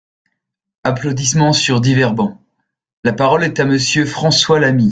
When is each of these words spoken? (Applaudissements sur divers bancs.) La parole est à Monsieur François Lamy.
(Applaudissements 0.83 1.53
sur 1.53 1.79
divers 1.79 2.11
bancs.) 2.15 2.35
La 3.03 3.13
parole 3.13 3.43
est 3.43 3.59
à 3.59 3.65
Monsieur 3.65 4.03
François 4.07 4.59
Lamy. 4.59 4.79